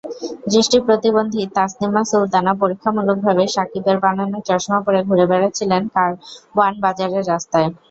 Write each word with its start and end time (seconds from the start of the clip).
দৃষ্টিপ্রতিবন্ধী 0.47 1.41
তাসনিমা 1.55 2.01
সুলতানা 2.03 2.53
পরীক্ষামূলকভাবে 2.61 3.43
সাকিবের 3.47 3.97
বানানো 4.03 4.37
চশমা 4.47 4.79
পরে 4.85 4.99
ঘুরে 5.07 5.25
বেড়াচ্ছিলেন 5.31 5.81
কারওয়ান 5.95 6.73
বাজারের 6.83 7.23
রাস্তায়। 7.27 7.67